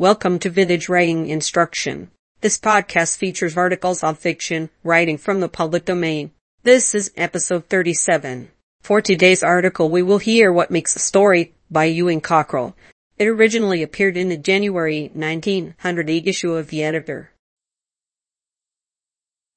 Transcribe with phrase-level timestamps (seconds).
[0.00, 2.10] Welcome to Vintage Writing Instruction.
[2.40, 6.30] This podcast features articles on fiction, writing from the public domain.
[6.62, 8.50] This is episode 37.
[8.80, 12.74] For today's article, we will hear What Makes a Story by Ewing Cockrell.
[13.18, 17.32] It originally appeared in the January 1908 issue of The Editor.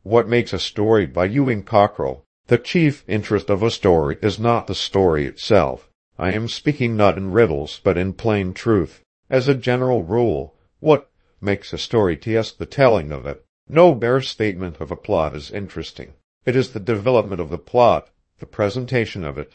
[0.02, 2.26] What Makes a Story by Ewing Cockrell.
[2.48, 5.90] The chief interest of a story is not the story itself.
[6.20, 9.00] I am speaking not in riddles, but in plain truth.
[9.34, 11.10] As a general rule, what
[11.42, 13.44] makes a story is the telling of it.
[13.68, 16.14] No bare statement of a plot is interesting.
[16.46, 19.54] It is the development of the plot, the presentation of it,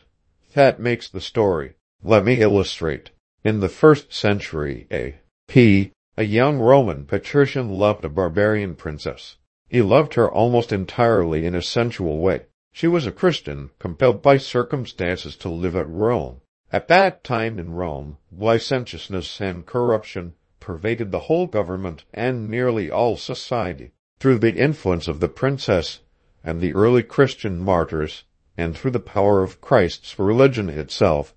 [0.54, 1.74] that makes the story.
[2.02, 3.10] Let me illustrate.
[3.45, 9.37] In the first century A.D., a young Roman patrician loved a barbarian princess.
[9.68, 12.46] He loved her almost entirely in a sensual way.
[12.73, 16.40] She was a Christian, compelled by circumstances to live at Rome.
[16.70, 23.16] At that time in Rome, licentiousness and corruption pervaded the whole government and nearly all
[23.16, 23.92] society.
[24.20, 26.01] Through the influence of the princess
[26.45, 28.24] and the early Christian martyrs,
[28.56, 31.34] and through the power of Christ's religion itself,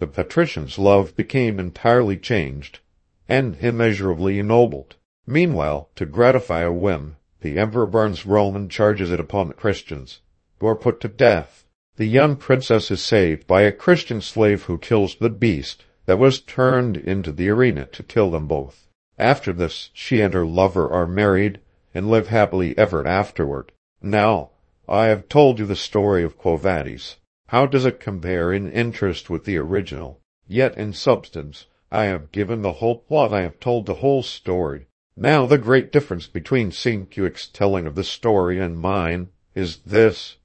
[0.00, 2.80] the patrician's love became entirely changed
[3.26, 4.96] and immeasurably ennobled.
[5.26, 10.20] Meanwhile, to gratify a whim, the emperor burns Rome and charges it upon the Christians,
[10.60, 11.64] who are put to death.
[11.96, 16.40] The young princess is saved by a Christian slave who kills the beast that was
[16.40, 18.88] turned into the arena to kill them both.
[19.16, 21.60] After this, she and her lover are married
[21.94, 23.70] and live happily ever afterward.
[24.02, 24.50] Now,
[24.88, 27.16] I have told you the story of Quo Vadis.
[27.46, 30.20] How does it compare in interest with the original?
[30.48, 34.88] Yet in substance, I have given the whole plot, I have told the whole story.
[35.16, 40.38] Now the great difference between Sienkiewicz's telling of the story and mine is this.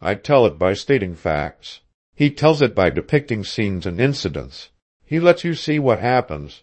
[0.00, 1.80] I tell it by stating facts.
[2.14, 4.70] He tells it by depicting scenes and incidents.
[5.04, 6.62] He lets you see what happens.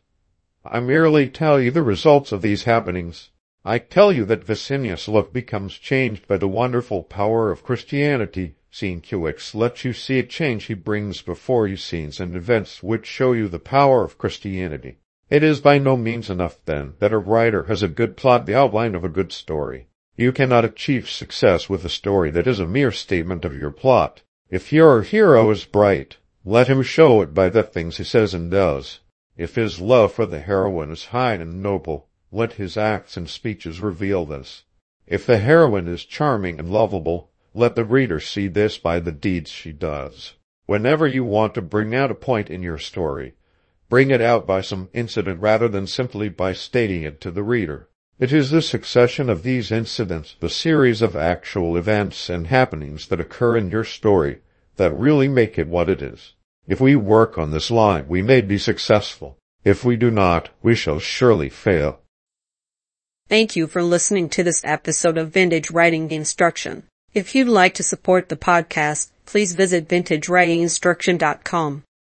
[0.64, 3.32] I merely tell you the results of these happenings.
[3.64, 8.56] I tell you that Vinicius' look becomes changed by the wonderful power of Christianity.
[8.72, 13.34] Sienkiewicz lets you see a change he brings before you scenes and events which show
[13.34, 14.98] you the power of Christianity.
[15.30, 18.56] It is by no means enough, then, that a writer has a good plot, the
[18.56, 19.88] outline of a good story.
[20.18, 24.22] You cannot achieve success with a story that is a mere statement of your plot.
[24.50, 28.50] If your hero is bright, let him show it by the things he says and
[28.50, 29.02] does.
[29.36, 33.82] If his love for the heroine is high and noble, let his acts and speeches
[33.82, 34.64] reveal this.
[35.06, 39.50] If the heroine is charming and lovable, let the reader see this by the deeds
[39.50, 40.36] she does.
[40.66, 43.34] Whenever you want to bring out a point in your story,
[43.90, 47.90] bring it out by some incident rather than simply by stating it to the reader.
[48.18, 53.20] It is the succession of these incidents, the series of actual events and happenings that
[53.20, 54.40] occur in your story,
[54.78, 56.34] that really make it what it is.
[56.66, 59.38] If we work on this line, we may be successful.
[59.66, 62.00] If we do not, we shall surely fail.
[63.28, 66.84] Thank you for listening to this episode of Vintage Writing Instruction.
[67.14, 71.84] If you'd like to support the podcast, please visit vintagewritinginstruction.com.